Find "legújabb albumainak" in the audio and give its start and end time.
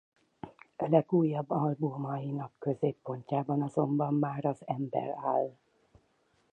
0.77-2.53